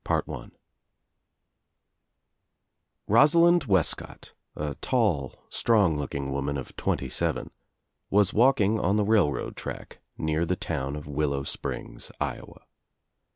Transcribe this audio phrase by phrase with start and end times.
[3.07, 7.51] roOSALIND WESCOTT* a tall strong looking woman of twenty seven,
[8.09, 12.65] was walking on the rail road track near the town of Willow Springs, Iowa.